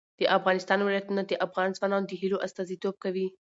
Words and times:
د 0.19 0.21
افغانستان 0.37 0.79
ولايتونه 0.81 1.21
د 1.25 1.31
افغان 1.45 1.69
ځوانانو 1.77 2.07
د 2.09 2.13
هیلو 2.21 2.37
استازیتوب 2.45 2.95
کوي. 3.03 3.27